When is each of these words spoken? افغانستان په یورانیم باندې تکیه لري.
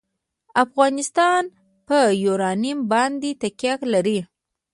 افغانستان 0.63 1.43
په 1.87 1.97
یورانیم 2.25 2.79
باندې 2.91 3.29
تکیه 3.41 3.75
لري. 3.93 4.19